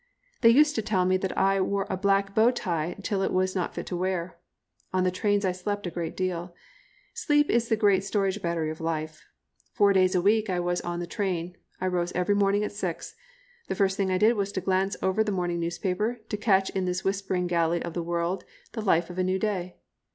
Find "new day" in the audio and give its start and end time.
19.23-19.75